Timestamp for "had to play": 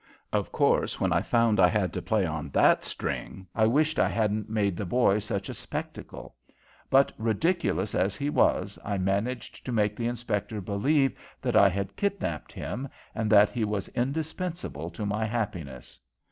1.67-2.25